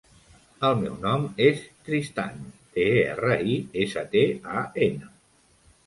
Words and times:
El 0.69 0.79
meu 0.79 0.95
nom 1.03 1.27
és 1.49 1.61
Tristan: 1.89 2.41
te, 2.79 2.89
erra, 3.13 3.39
i, 3.53 3.61
essa, 3.87 4.09
te, 4.17 4.29
a, 4.61 4.69
ena. 4.93 5.17